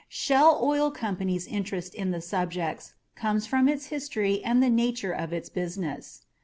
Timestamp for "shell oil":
0.09-0.89